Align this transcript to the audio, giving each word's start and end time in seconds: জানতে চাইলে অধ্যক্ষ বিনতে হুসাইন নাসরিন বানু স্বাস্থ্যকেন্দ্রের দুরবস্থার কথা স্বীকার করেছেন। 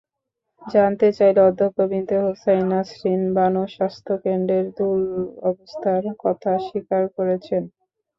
জানতে 0.61 1.07
চাইলে 1.17 1.39
অধ্যক্ষ 1.49 1.77
বিনতে 1.91 2.15
হুসাইন 2.23 2.63
নাসরিন 2.71 3.21
বানু 3.35 3.61
স্বাস্থ্যকেন্দ্রের 3.75 4.65
দুরবস্থার 4.77 6.03
কথা 6.23 6.51
স্বীকার 6.67 7.03
করেছেন। 7.17 7.63